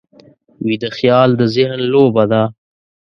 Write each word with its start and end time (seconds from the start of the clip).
ویده 0.65 0.89
خیال 0.97 1.29
د 1.39 1.41
ذهن 1.55 1.79
لوبه 1.91 2.23
ده 2.31 2.41